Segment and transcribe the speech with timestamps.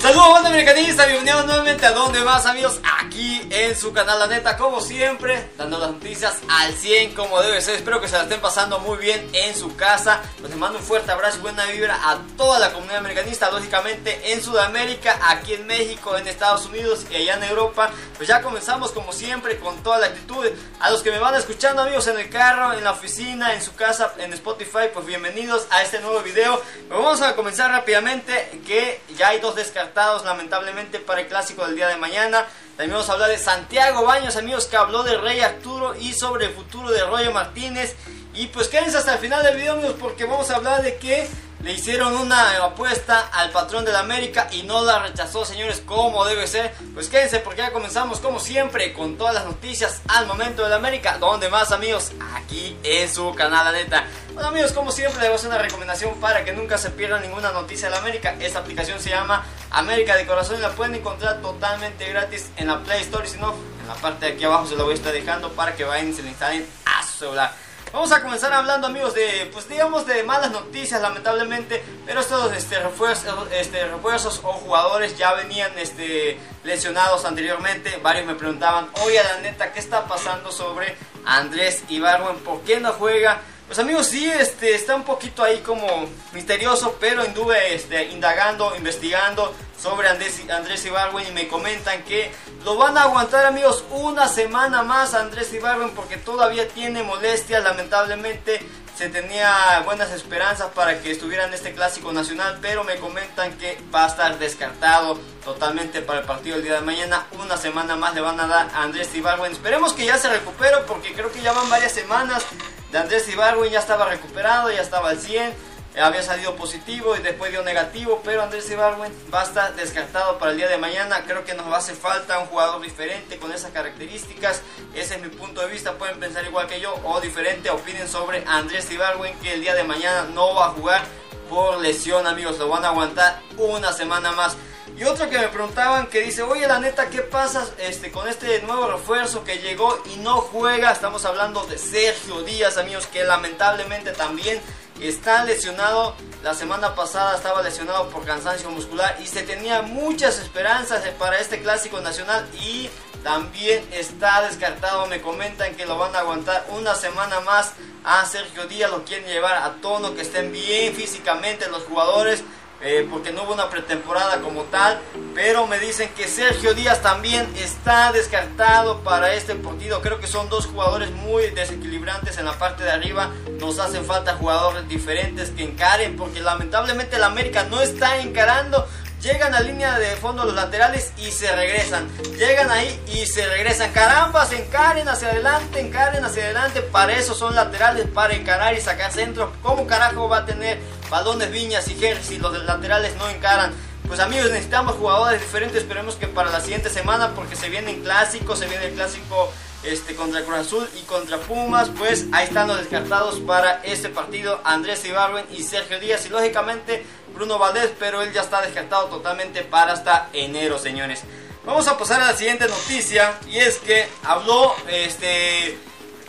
[0.00, 4.56] Saludos banda americanista, bienvenidos nuevamente a Donde Más amigos, aquí en su canal La Neta,
[4.56, 8.40] como siempre, dando las noticias al 100 como debe ser, espero que se la estén
[8.40, 11.98] pasando muy bien en su casa, pues les mando un fuerte abrazo y buena vibra
[12.08, 17.16] a toda la comunidad americanista, lógicamente en Sudamérica, aquí en México, en Estados Unidos y
[17.16, 20.46] allá en Europa, pues ya comenzamos como siempre con toda la actitud,
[20.78, 23.74] a los que me van escuchando amigos en el carro, en la oficina, en su
[23.74, 29.00] casa, en Spotify, pues bienvenidos a este nuevo video, pues vamos a comenzar rápidamente, que
[29.16, 32.46] ya hay dos descartados lamentablemente para el clásico del día de mañana.
[32.80, 36.46] También vamos a hablar de Santiago Baños, amigos, que habló de Rey Arturo y sobre
[36.46, 37.94] el futuro de Roger Martínez.
[38.32, 41.28] Y pues quédense hasta el final del video, amigos, porque vamos a hablar de que
[41.62, 46.24] le hicieron una apuesta al patrón de la América y no la rechazó, señores, como
[46.24, 46.72] debe ser.
[46.94, 50.76] Pues quédense porque ya comenzamos, como siempre, con todas las noticias al momento de la
[50.76, 51.18] América.
[51.18, 54.06] Donde más, amigos, aquí en su canal, la neta.
[54.34, 57.50] Bueno, amigos, como siempre, les voy a una recomendación para que nunca se pierdan ninguna
[57.50, 58.36] noticia de la América.
[58.38, 62.80] Esta aplicación se llama América de Corazón y la pueden encontrar totalmente gratis en la
[62.80, 63.26] Play Store.
[63.26, 65.74] Si no, en la parte de aquí abajo se lo voy a estar dejando para
[65.74, 67.52] que vayan y se la instalen a su celular.
[67.92, 72.78] Vamos a comenzar hablando amigos de, pues digamos de malas noticias lamentablemente, pero estos este,
[72.78, 79.40] refuerzos, este, refuerzos o jugadores ya venían este, lesionados anteriormente, varios me preguntaban, oye la
[79.40, 82.38] neta, ¿qué está pasando sobre Andrés Ibarwen?
[82.38, 83.40] ¿Por qué no juega?
[83.70, 85.86] Pues amigos, sí, este, está un poquito ahí como
[86.32, 92.32] misterioso, pero anduve este, indagando, investigando sobre Andrés, Andrés Ibarwen y me comentan que
[92.64, 98.60] lo van a aguantar amigos una semana más Andrés Ibarwen porque todavía tiene molestias, lamentablemente
[98.98, 103.78] se tenía buenas esperanzas para que estuviera en este clásico nacional, pero me comentan que
[103.94, 107.24] va a estar descartado totalmente para el partido el día de mañana.
[107.40, 109.52] Una semana más le van a dar a Andrés Ibarwen.
[109.52, 112.44] Esperemos que ya se recupere porque creo que ya van varias semanas
[112.90, 117.50] de Andrés Ibarwen, ya estaba recuperado, ya estaba al 100 había salido positivo y después
[117.50, 121.24] dio negativo, pero Andrés Ibarwen va a estar descartado para el día de mañana.
[121.26, 124.62] Creo que nos hace falta un jugador diferente con esas características.
[124.94, 125.94] Ese es mi punto de vista.
[125.94, 127.70] Pueden pensar igual que yo o diferente.
[127.70, 131.02] Opinen sobre Andrés Ibarwen que el día de mañana no va a jugar
[131.48, 132.58] por lesión, amigos.
[132.58, 134.56] Lo van a aguantar una semana más.
[135.00, 138.60] Y otro que me preguntaban que dice, oye la neta, ¿qué pasa este, con este
[138.60, 140.92] nuevo refuerzo que llegó y no juega?
[140.92, 144.60] Estamos hablando de Sergio Díaz, amigos, que lamentablemente también
[145.00, 146.14] está lesionado.
[146.42, 151.62] La semana pasada estaba lesionado por cansancio muscular y se tenía muchas esperanzas para este
[151.62, 152.90] clásico nacional y
[153.22, 155.06] también está descartado.
[155.06, 157.72] Me comentan que lo van a aguantar una semana más
[158.04, 158.90] a Sergio Díaz.
[158.90, 162.44] Lo quieren llevar a tono, que estén bien físicamente los jugadores.
[162.82, 164.98] Eh, porque no hubo una pretemporada como tal,
[165.34, 170.00] pero me dicen que Sergio Díaz también está descartado para este partido.
[170.00, 173.32] Creo que son dos jugadores muy desequilibrantes en la parte de arriba.
[173.58, 178.88] Nos hacen falta jugadores diferentes que encaren, porque lamentablemente el América no está encarando.
[179.20, 182.08] Llegan a línea de fondo los laterales y se regresan.
[182.38, 183.92] Llegan ahí y se regresan.
[183.92, 186.80] Caramba, se encaren hacia adelante, encaren hacia adelante.
[186.80, 189.52] Para eso son laterales, para encarar y sacar centro.
[189.62, 190.78] ¿Cómo carajo va a tener
[191.10, 193.74] balones Viñas y Jerry si los laterales no encaran?
[194.08, 195.82] Pues amigos, necesitamos jugadores diferentes.
[195.82, 199.52] Esperemos que para la siguiente semana, porque se vienen clásicos, se viene el clásico
[199.82, 204.60] este, contra Cruz Azul y contra Pumas, pues ahí están los descartados para este partido,
[204.64, 207.04] Andrés Ibarwen y Sergio Díaz y lógicamente
[207.40, 211.22] Bruno Valdés, pero él ya está descartado totalmente para hasta enero, señores.
[211.64, 215.78] Vamos a pasar a la siguiente noticia y es que habló este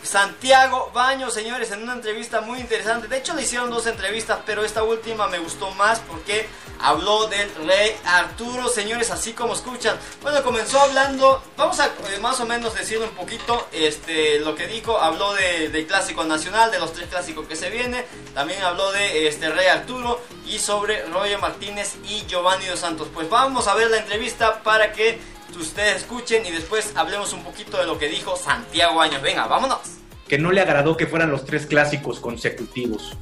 [0.03, 3.09] Santiago Baños, señores, en una entrevista muy interesante.
[3.09, 6.47] De hecho, le hicieron dos entrevistas, pero esta última me gustó más porque
[6.81, 9.97] habló del rey Arturo, señores, así como escuchan.
[10.21, 14.67] Bueno, comenzó hablando, vamos a eh, más o menos decirle un poquito este, lo que
[14.67, 14.97] dijo.
[14.99, 18.03] Habló de, del clásico nacional, de los tres clásicos que se vienen.
[18.33, 23.07] También habló de este rey Arturo y sobre Roger Martínez y Giovanni Dos Santos.
[23.13, 25.19] Pues vamos a ver la entrevista para que
[25.59, 29.21] ustedes escuchen y después hablemos un poquito de lo que dijo Santiago Años.
[29.21, 29.79] Venga, vámonos.
[30.27, 33.17] Que no le agradó que fueran los tres clásicos consecutivos.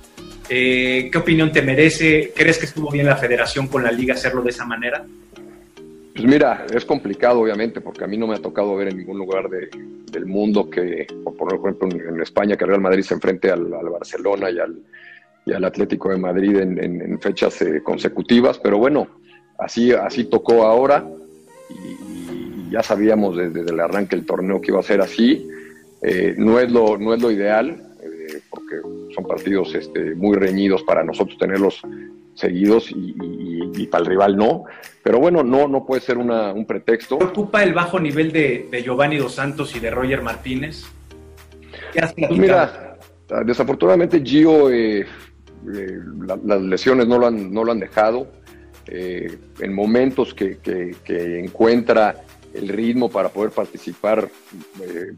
[0.50, 2.34] Eh, ¿Qué opinión te merece?
[2.36, 5.06] ¿Crees que estuvo bien la federación con la liga hacerlo de esa manera?
[6.14, 9.18] Pues mira, es complicado obviamente porque a mí no me ha tocado ver en ningún
[9.18, 14.50] lugar del mundo que, por ejemplo en España, que Real Madrid se enfrente al, Barcelona
[14.50, 14.80] y al,
[15.46, 19.08] y al, Atlético de Madrid en, fechas eh, consecutivas, pero bueno,
[19.60, 21.08] así, así tocó ahora
[21.70, 25.48] y, ya sabíamos desde, el arranque del torneo que iba a ser así.
[26.02, 27.89] Eh, no, es lo, no es lo ideal,
[28.50, 28.78] porque
[29.14, 31.82] son partidos este, muy reñidos para nosotros tenerlos
[32.40, 34.66] seguidos y, para el rival no.
[35.04, 37.18] Pero bueno, no, no puede ser un pretexto.
[37.18, 40.86] ¿Preocupa el bajo nivel de, Giovanni Dos Santos y de Roger Martínez?
[41.94, 42.98] ¿Qué has pues mira,
[43.46, 46.00] desafortunadamente Gio, eh, eh,
[46.46, 48.28] las lesiones no lo han, no lo han dejado.
[48.88, 52.16] Eh, en momentos que, que, encuentra
[52.54, 54.28] el ritmo para poder participar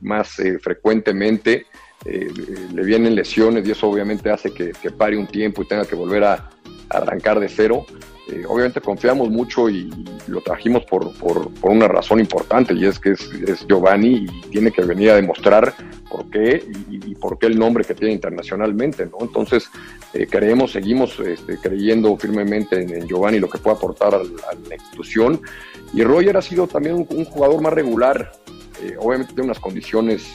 [0.02, 1.68] más frecuentemente,
[2.06, 6.24] le vienen lesiones y eso obviamente hace que, pare un tiempo y tenga que volver
[6.24, 6.50] a,
[6.90, 7.86] arrancar de cero.
[8.30, 9.90] Eh, obviamente confiamos mucho y
[10.28, 13.30] lo trajimos por, por, una razón importante y es que es,
[13.68, 15.74] Giovanni y tiene que venir a demostrar
[16.10, 19.18] por qué y, por qué el nombre que tiene internacionalmente, ¿no?
[19.22, 19.70] Entonces,
[20.14, 25.42] eh, creemos, seguimos este, creyendo firmemente en, Giovanni lo que puede aportar a, la institución
[25.94, 28.32] y Roger ha sido también un, jugador más regular,
[28.84, 30.34] eh, obviamente tiene unas condiciones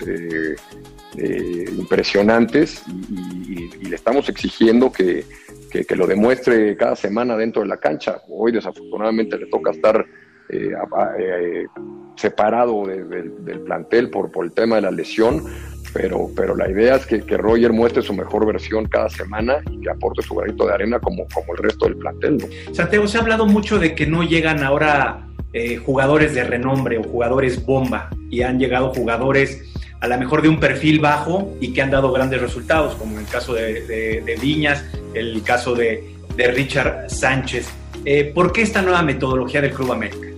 [1.79, 5.25] impresionantes y, le estamos exigiendo que,
[5.71, 8.21] que, lo demuestre cada semana dentro de la cancha.
[8.29, 10.05] Hoy desafortunadamente le toca estar
[10.49, 10.73] eh,
[11.19, 11.67] eh,
[12.15, 15.45] separado del plantel por, por el tema de la lesión,
[15.93, 19.81] pero, pero la idea es que, que, Roger muestre su mejor versión cada semana y
[19.81, 22.39] que aporte su granito de arena como, como el resto del plantel.
[22.73, 25.26] Santiago, se ha hablado mucho de que no llegan ahora
[25.59, 29.63] eh, jugadores de renombre o jugadores bomba y han llegado jugadores
[30.01, 33.25] a lo mejor de un perfil bajo y que han dado grandes resultados, como el
[33.25, 37.71] caso de, Viñas, el caso de, Richard Sánchez.
[38.05, 40.29] Eh, ¿Por qué esta nueva metodología del Club América?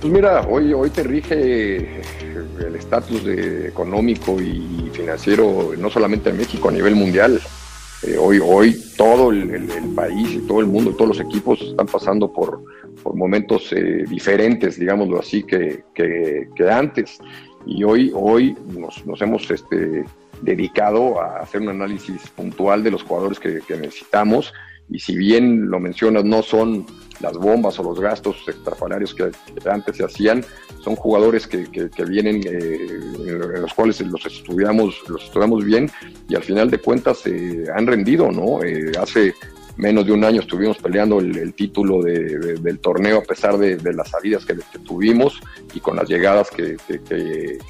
[0.00, 2.00] Pues mira, hoy, hoy te rige
[2.58, 7.40] el estatus económico y financiero no solamente en México, a nivel mundial.
[8.02, 12.32] Eh, hoy, hoy todo el, país y todo el mundo, todos los equipos están pasando
[12.32, 12.62] por,
[13.02, 17.18] por momentos eh, diferentes, digámoslo así, que, que, que antes
[17.66, 20.04] y hoy, hoy nos, nos hemos este,
[20.42, 24.52] dedicado a hacer un análisis puntual de los jugadores que, necesitamos
[24.88, 26.84] y si bien lo mencionas, no son
[27.20, 29.30] las bombas o los gastos extrafalarios que,
[29.70, 30.44] antes se hacían,
[30.82, 32.88] son jugadores que, que, vienen, eh,
[33.26, 35.90] en los cuales los estudiamos, los estudiamos bien
[36.28, 38.64] y al final de cuentas eh, han rendido, ¿no?
[38.64, 39.34] Eh, hace
[39.76, 44.44] menos de un año estuvimos peleando el, título del torneo a pesar de, las salidas
[44.44, 45.40] que, tuvimos
[45.74, 46.76] y con las llegadas que,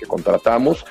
[0.07, 0.85] contratamos.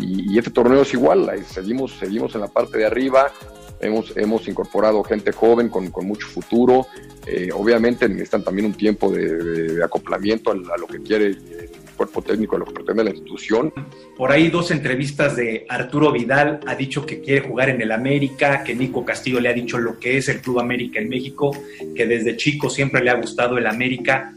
[0.00, 3.32] Y, este torneo es igual, seguimos, seguimos en la parte de arriba,
[3.80, 6.86] hemos, hemos incorporado gente joven con, mucho futuro.
[7.26, 11.36] Eh, obviamente necesitan también un tiempo de, acoplamiento a, lo que quiere
[12.00, 13.70] cuerpo técnico lo que pretende la institución.
[14.16, 18.64] Por ahí dos entrevistas de Arturo Vidal ha dicho que quiere jugar en el América,
[18.64, 21.54] que Nico Castillo le ha dicho lo que es el Club América en México,
[21.94, 24.32] que desde chico siempre le ha gustado el América.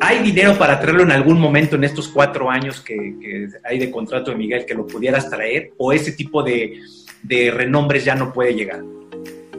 [0.00, 4.30] ¿Hay dinero para traerlo en algún momento en estos cuatro años que, hay de contrato
[4.30, 5.72] de Miguel que lo pudieras traer?
[5.76, 6.80] ¿O ese tipo de,
[7.22, 8.82] de renombres ya no puede llegar?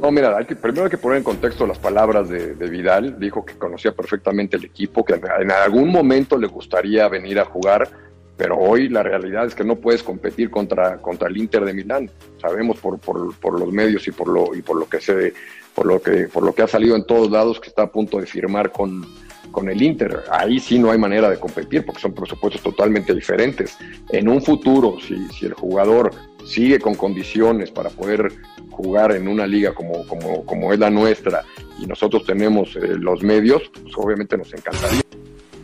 [0.01, 3.19] No, mira, primero hay que poner en contexto las palabras de, Vidal.
[3.19, 7.89] Dijo que conocía perfectamente el equipo, que en algún momento le gustaría venir a jugar,
[8.37, 12.09] pero hoy la realidad es que no puedes competir contra, contra el Inter de Milán.
[12.41, 15.33] Sabemos por, por, por los medios y por lo, y por lo que se
[15.73, 18.17] por lo que, por lo que ha salido en todos lados que está a punto
[18.17, 19.05] de firmar con,
[19.51, 20.23] con el Inter.
[20.31, 23.77] Ahí sí no hay manera de competir porque son presupuestos totalmente diferentes.
[24.09, 26.11] En un futuro, si, si el jugador
[26.45, 28.31] sigue con condiciones para poder
[28.69, 31.43] jugar en una liga como, como, como es la nuestra
[31.79, 35.01] y nosotros tenemos eh, los medios, pues obviamente nos encantaría.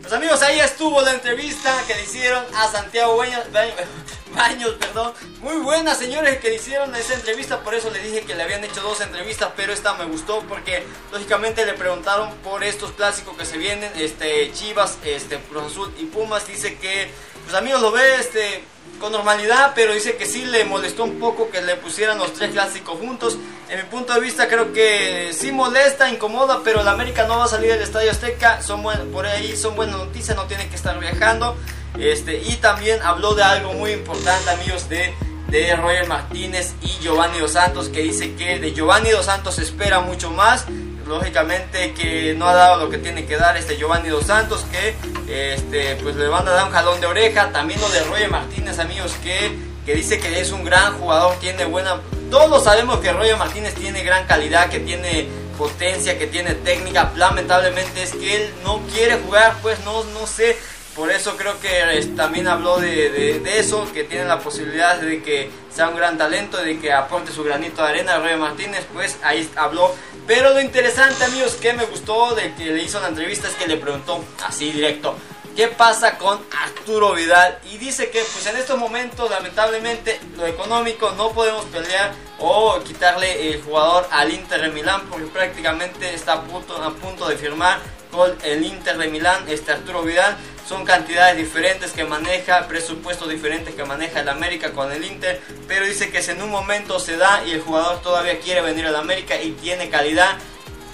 [0.00, 3.44] Pues amigos, ahí estuvo la entrevista que le hicieron a Santiago Baños,
[4.34, 5.12] Baños, perdón.
[5.42, 8.64] Muy buena, señores, que le hicieron esa entrevista, por eso le dije que le habían
[8.64, 13.44] hecho dos entrevistas, pero esta me gustó porque lógicamente le preguntaron por estos clásicos que
[13.44, 17.08] se vienen, este Chivas, este Cruz Azul y Pumas, dice que
[17.44, 18.64] pues amigos lo ve este
[19.00, 22.52] con normalidad, pero dice que sí le molestó un poco que le pusieran los tres
[22.52, 23.36] clásicos juntos.
[23.68, 27.44] En mi punto de vista creo que sí molesta, incomoda, pero la América no va
[27.44, 28.82] a salir del Estadio Azteca, son
[29.12, 31.56] por ahí son buenas noticias, no tienen que estar viajando.
[31.98, 35.12] Este, y también habló de algo muy importante, amigos, de,
[35.48, 40.00] de Roger Martínez y Giovanni Dos Santos, que dice que de Giovanni Dos Santos espera
[40.00, 40.66] mucho más
[41.06, 44.94] lógicamente que no ha dado lo que tiene que dar este Giovanni Dos Santos, que
[45.32, 47.50] este, pues le van a dar un jalón de oreja.
[47.52, 51.64] También lo de Roger Martínez, amigos, que, que dice que es un gran jugador, tiene
[51.64, 52.00] buena...
[52.30, 57.12] Todos sabemos que Roger Martínez tiene gran calidad, que tiene potencia, que tiene técnica.
[57.16, 60.56] Lamentablemente es que él no quiere jugar, pues no, no sé.
[60.94, 61.70] Por eso creo que
[62.16, 66.78] también habló de, eso, que tiene la posibilidad de que sea un gran talento, de
[66.78, 68.18] que aporte su granito de arena.
[68.18, 69.94] Roger Martínez, pues ahí habló
[70.26, 73.66] pero lo interesante, amigos, que me gustó de que le hizo la entrevista es que
[73.66, 75.16] le preguntó así directo,
[75.56, 81.12] qué pasa con Arturo Vidal y dice que pues en estos momentos lamentablemente lo económico
[81.12, 86.42] no podemos pelear o quitarle el jugador al Inter de Milán porque prácticamente está a
[86.42, 87.80] punto, a punto de firmar
[88.10, 90.36] con el Inter de Milán este Arturo Vidal.
[90.68, 95.84] Son cantidades diferentes que maneja, presupuestos diferentes que maneja el América con el Inter, pero
[95.84, 98.96] dice que si en un momento se da y el jugador todavía quiere venir al
[98.96, 100.38] América y tiene calidad,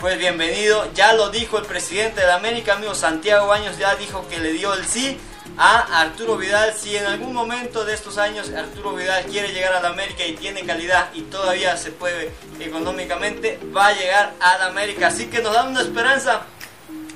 [0.00, 0.86] pues bienvenido.
[0.94, 4.72] Ya lo dijo el presidente de América, amigo Santiago Baños, ya dijo que le dio
[4.74, 5.18] el sí
[5.56, 6.72] a Arturo Vidal.
[6.74, 10.34] Si en algún momento de estos años Arturo Vidal quiere llegar a la América y
[10.34, 15.08] tiene calidad y todavía se puede económicamente, va a llegar a la América.
[15.08, 16.42] Así que nos da una esperanza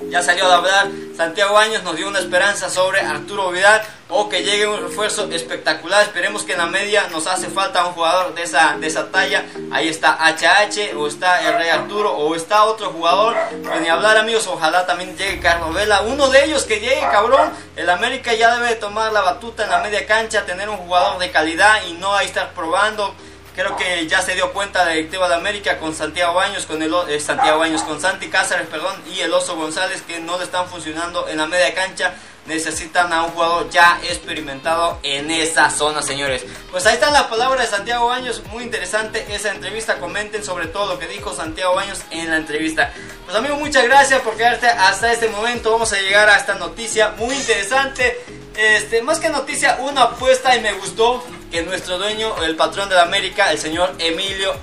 [0.09, 3.81] ya salió a hablar Santiago Años, nos dio una esperanza sobre Arturo Vidal
[4.15, 6.03] o que llegue un refuerzo espectacular.
[6.03, 9.45] Esperemos que en la media nos hace falta un jugador de esa, de esa talla.
[9.71, 13.35] Ahí está HH o está el Rey Arturo o está otro jugador.
[13.63, 16.01] Pues ni hablar amigos, ojalá también llegue Carlos Vela.
[16.01, 17.51] Uno de ellos que llegue, cabrón.
[17.75, 21.31] El América ya debe tomar la batuta en la media cancha, tener un jugador de
[21.31, 23.15] calidad y no ahí estar probando
[23.55, 26.91] Creo que ya se dio cuenta la directiva de América con Santiago Baños, con el
[27.07, 30.67] eh, Santiago Baños, con Santi Cáceres, perdón, y el Oso González que no le están
[30.67, 32.15] funcionando en la media cancha.
[32.45, 36.43] Necesitan a un jugador ya experimentado en esa zona, señores.
[36.71, 38.43] Pues ahí están las palabras de Santiago Baños.
[38.51, 39.99] Muy interesante esa entrevista.
[39.99, 42.91] Comenten sobre todo lo que dijo Santiago Baños en la entrevista.
[43.25, 45.71] Pues amigos, muchas gracias por quedarte hasta este momento.
[45.71, 48.19] Vamos a llegar a esta noticia muy interesante.
[48.55, 52.95] Este, más que noticia, una apuesta y me gustó que nuestro dueño, el patrón de
[52.95, 54.53] la América, el señor Emilio,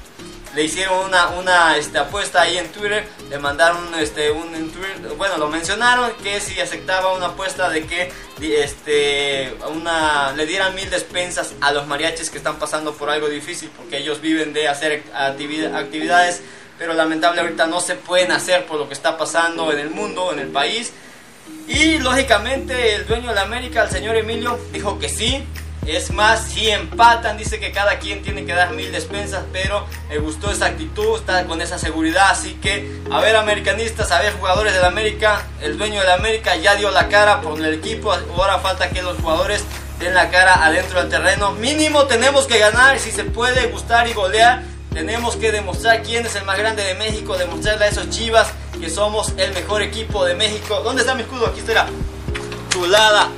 [0.55, 4.51] le hicieron una, una este, apuesta ahí en Twitter, le mandaron este, un
[5.17, 10.89] bueno, lo mencionaron que si aceptaba una apuesta de que este, una, le dieran mil
[10.91, 15.03] despensas a los mariachis que están pasando por algo difícil, porque ellos viven de hacer
[15.15, 16.43] actividades,
[16.79, 20.33] pero lamentablemente ahorita no se pueden hacer por lo que está pasando en el mundo,
[20.33, 20.93] en el país.
[21.69, 25.45] Y lógicamente el dueño de la América, el señor Emilio, dijo que sí.
[25.87, 30.19] Es más, si empatan, dice que cada quien tiene que dar mil despensas, pero me
[30.19, 32.31] gustó esa actitud, está con esa seguridad.
[32.31, 36.15] Así que, a ver, americanistas, a ver, jugadores de la América, el dueño de la
[36.15, 38.13] América ya dio la cara por el equipo.
[38.13, 39.65] Ahora falta que los jugadores
[39.99, 41.53] den la cara adentro del terreno.
[41.53, 44.63] Mínimo tenemos que ganar, si se puede gustar y golear.
[44.93, 48.49] Tenemos que demostrar quién es el más grande de México, demostrarle a esos chivas
[48.81, 50.81] que somos el mejor equipo de México.
[50.83, 51.47] ¿Dónde está mi escudo?
[51.47, 51.87] Aquí está.
[52.71, 53.31] Chulada,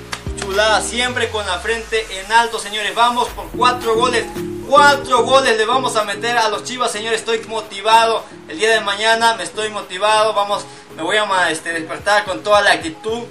[0.83, 2.95] siempre con la frente en alto, señores.
[2.95, 4.25] Vamos por cuatro goles.
[4.69, 7.21] Cuatro goles le vamos a meter a los Chivas, señores.
[7.21, 8.25] Estoy motivado.
[8.49, 10.35] El día de mañana me estoy motivado.
[10.35, 10.65] Vamos,
[10.97, 13.23] me voy a este, despertar con toda la actitud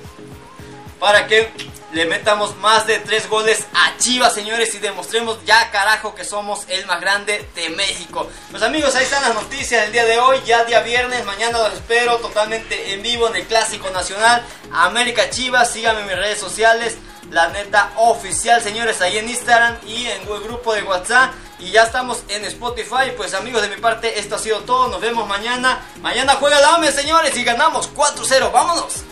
[1.00, 1.51] para que
[1.93, 6.65] le metamos más de tres goles a Chivas, señores, y demostremos ya carajo que somos
[6.69, 8.29] el más grande de México.
[8.50, 11.74] Pues amigos, ahí están las noticias del día de hoy, ya día viernes, mañana los
[11.74, 16.98] espero totalmente en vivo en el Clásico Nacional, América Chivas, síganme en mis redes sociales,
[17.29, 21.33] la neta oficial, señores, ahí en Instagram y en el grupo de WhatsApp.
[21.60, 23.13] Y ya estamos en Spotify.
[23.15, 24.88] Pues amigos, de mi parte, esto ha sido todo.
[24.88, 25.79] Nos vemos mañana.
[26.01, 28.51] Mañana juega la AME, señores, y ganamos 4-0.
[28.51, 29.03] ¡Vámonos!